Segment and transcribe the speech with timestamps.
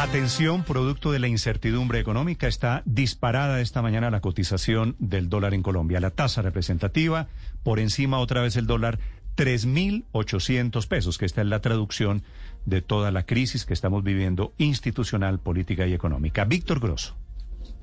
[0.00, 5.62] Atención, producto de la incertidumbre económica, está disparada esta mañana la cotización del dólar en
[5.62, 6.00] Colombia.
[6.00, 7.28] La tasa representativa,
[7.62, 8.98] por encima otra vez el dólar,
[9.36, 12.22] 3.800 pesos, que esta es la traducción
[12.64, 16.46] de toda la crisis que estamos viviendo institucional, política y económica.
[16.46, 17.19] Víctor Grosso.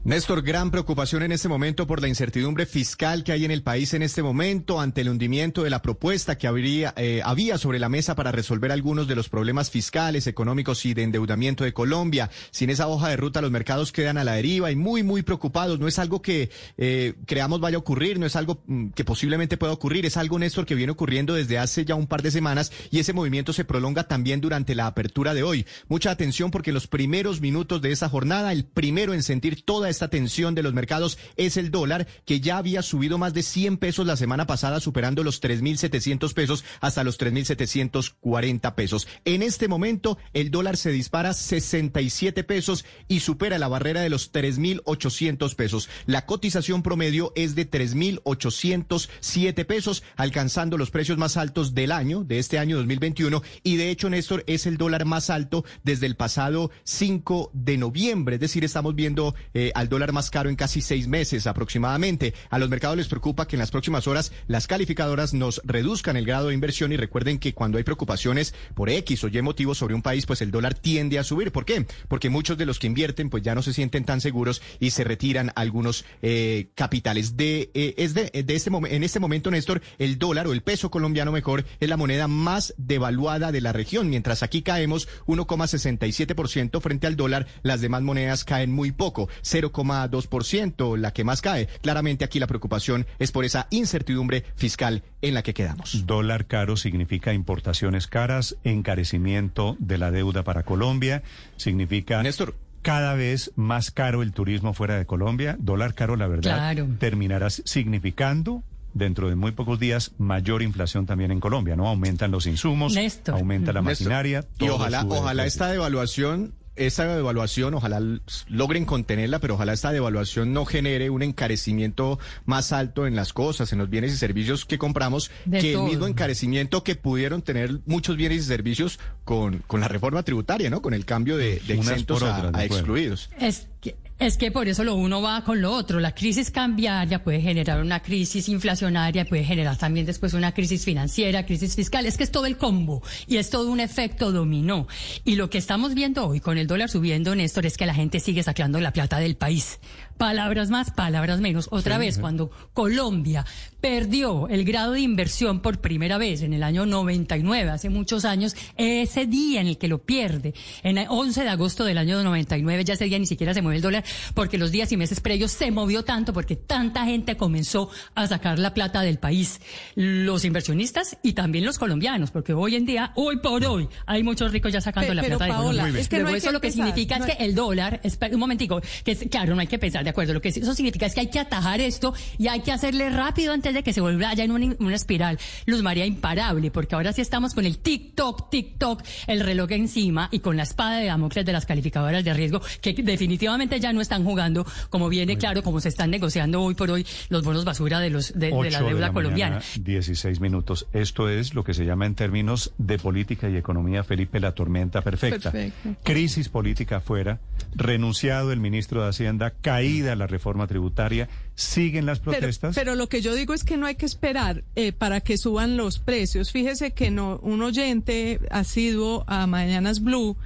[0.07, 3.93] Néstor, gran preocupación en este momento por la incertidumbre fiscal que hay en el país
[3.93, 7.89] en este momento ante el hundimiento de la propuesta que habría, eh, había sobre la
[7.89, 12.31] mesa para resolver algunos de los problemas fiscales, económicos y de endeudamiento de Colombia.
[12.51, 15.77] Sin esa hoja de ruta los mercados quedan a la deriva y muy, muy preocupados.
[15.77, 19.57] No es algo que eh, creamos vaya a ocurrir, no es algo mm, que posiblemente
[19.57, 22.71] pueda ocurrir, es algo, Néstor, que viene ocurriendo desde hace ya un par de semanas
[22.91, 25.65] y ese movimiento se prolonga también durante la apertura de hoy.
[25.89, 30.09] Mucha atención porque los primeros minutos de esa jornada, el primero en sentir toda esta
[30.09, 34.05] tensión de los mercados es el dólar, que ya había subido más de 100 pesos
[34.05, 39.07] la semana pasada, superando los 3.700 pesos hasta los 3.740 pesos.
[39.25, 44.31] En este momento, el dólar se dispara 67 pesos y supera la barrera de los
[44.31, 45.89] 3.800 pesos.
[46.05, 52.37] La cotización promedio es de 3.807 pesos, alcanzando los precios más altos del año, de
[52.37, 53.41] este año 2021.
[53.63, 58.35] Y de hecho, Néstor, es el dólar más alto desde el pasado 5 de noviembre.
[58.35, 62.33] Es decir, estamos viendo eh, al dólar más caro en casi seis meses aproximadamente.
[62.49, 66.25] A los mercados les preocupa que en las próximas horas las calificadoras nos reduzcan el
[66.25, 69.95] grado de inversión y recuerden que cuando hay preocupaciones por X o Y motivos sobre
[69.95, 71.51] un país, pues el dólar tiende a subir.
[71.51, 71.85] ¿Por qué?
[72.07, 75.03] Porque muchos de los que invierten pues ya no se sienten tan seguros y se
[75.03, 77.37] retiran algunos eh, capitales.
[77.37, 80.91] De, eh, es de, de este en este momento, Néstor, el dólar o el peso
[80.91, 84.09] colombiano mejor es la moneda más devaluada de la región.
[84.09, 90.97] Mientras aquí caemos 1,67% frente al dólar, las demás monedas caen muy poco, 0, 2%,
[90.97, 91.67] la que más cae.
[91.81, 96.05] Claramente aquí la preocupación es por esa incertidumbre fiscal en la que quedamos.
[96.05, 101.23] Dólar caro significa importaciones caras, encarecimiento de la deuda para Colombia,
[101.57, 102.21] significa...
[102.23, 105.57] Néstor, cada vez más caro el turismo fuera de Colombia.
[105.59, 106.87] Dólar caro, la verdad, Claro.
[106.99, 111.87] terminará significando dentro de muy pocos días mayor inflación también en Colombia, ¿no?
[111.87, 113.35] Aumentan los insumos, Néstor.
[113.35, 114.45] aumenta la Néstor, maquinaria.
[114.59, 117.99] Y todo ojalá, esta devaluación, esta devaluación, ojalá
[118.47, 123.71] logren contenerla, pero ojalá esta devaluación no genere un encarecimiento más alto en las cosas,
[123.73, 125.83] en los bienes y servicios que compramos, De que todo.
[125.85, 130.69] el mismo encarecimiento que pudieron tener muchos bienes y servicios con, con la reforma tributaria,
[130.69, 130.81] ¿no?
[130.81, 133.29] Con el cambio de, de exentos a, a excluidos.
[133.39, 135.99] Es que, es que por eso lo uno va con lo otro.
[135.99, 141.45] La crisis cambiaria puede generar una crisis inflacionaria, puede generar también después una crisis financiera,
[141.45, 142.05] crisis fiscal.
[142.05, 144.87] Es que es todo el combo y es todo un efecto dominó.
[145.23, 148.19] Y lo que estamos viendo hoy con el dólar subiendo, Néstor, es que la gente
[148.19, 149.79] sigue sacando la plata del país.
[150.17, 151.67] Palabras más, palabras menos.
[151.71, 153.45] Otra vez, cuando Colombia
[153.81, 158.55] perdió el grado de inversión por primera vez en el año 99, hace muchos años,
[158.75, 162.83] ese día en el que lo pierde, en el 11 de agosto del año 99,
[162.83, 165.51] ya ese día ni siquiera se mueve el dólar, porque los días y meses previos
[165.51, 169.61] se movió tanto, porque tanta gente comenzó a sacar la plata del país.
[169.95, 174.51] Los inversionistas y también los colombianos, porque hoy en día, hoy por hoy, hay muchos
[174.51, 176.01] ricos ya sacando la pero, plata de Paola, Colombia.
[176.01, 178.33] es que no Luego eso que lo que significa no es que el dólar, espera
[178.33, 181.05] un momentico, que es- claro, no hay que pensar, de acuerdo, lo que eso significa
[181.05, 183.99] es que hay que atajar esto y hay que hacerle rápido antes de que se
[183.99, 187.79] vuelva ya en una, una espiral, Luz María, imparable, porque ahora sí estamos con el
[187.79, 192.33] TikTok, TikTok, el reloj encima y con la espada de Damocles de las calificadoras de
[192.33, 196.73] riesgo, que definitivamente ya no están jugando, como viene claro, como se están negociando hoy
[196.73, 199.55] por hoy los bonos basura de los de, de la deuda la colombiana.
[199.57, 200.87] mañana, 16 minutos.
[200.93, 205.01] Esto es lo que se llama en términos de política y economía, Felipe, la tormenta
[205.01, 205.51] perfecta.
[205.51, 205.95] Perfecto.
[206.03, 207.39] Crisis política afuera,
[207.75, 212.75] renunciado el ministro de Hacienda, caída la reforma tributaria, siguen las Pero, protestas.
[212.75, 215.77] pero lo que yo digo es que no hay que esperar eh, para que suban
[215.77, 216.51] los precios.
[216.51, 220.37] Fíjese que no, un oyente asiduo a Mañanas Blue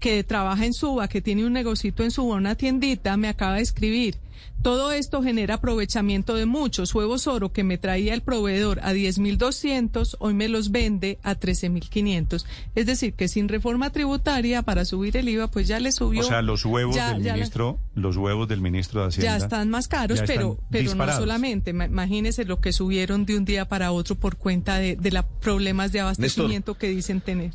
[0.00, 3.62] que trabaja en Suba, que tiene un negocito en Suba, una tiendita, me acaba de
[3.62, 4.16] escribir.
[4.62, 6.94] Todo esto genera aprovechamiento de muchos.
[6.94, 12.44] Huevos oro que me traía el proveedor a 10.200, hoy me los vende a 13.500.
[12.74, 16.20] Es decir, que sin reforma tributaria para subir el IVA, pues ya le subió.
[16.20, 19.38] o sea, los huevos ya- del ya ministro, los huevos del ministro de Hacienda.
[19.38, 21.72] ya están más caros, pero, pero no solamente.
[21.72, 25.24] Ma- Imagínese lo que subieron de un día para otro por cuenta de, de los
[25.40, 27.52] problemas de abastecimiento que dicen tener.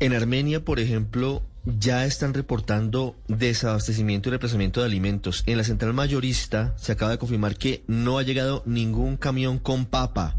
[0.00, 1.42] En Armenia, por ejemplo,
[1.76, 5.42] ya están reportando desabastecimiento y reemplazamiento de alimentos.
[5.46, 9.84] En la central mayorista se acaba de confirmar que no ha llegado ningún camión con
[9.86, 10.36] papa.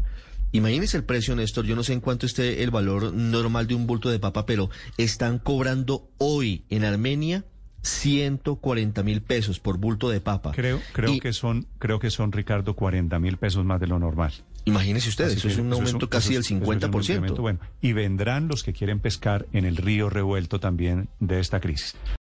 [0.52, 1.64] Imagínese el precio, Néstor.
[1.64, 4.70] Yo no sé en cuánto esté el valor normal de un bulto de papa, pero
[4.98, 7.44] están cobrando hoy en Armenia
[7.82, 10.52] 140 mil pesos por bulto de papa.
[10.52, 13.98] Creo, creo Y que son, creo que son, Ricardo, 40 mil pesos más de lo
[14.00, 14.32] normal.
[14.66, 17.12] Imagínese usted, Así eso es un aumento casi es- del eso es un 50%.
[17.14, 21.60] incremento, Bueno, y vendrán los que quieren pescar en el río revuelto también de esta
[21.60, 21.94] crisis.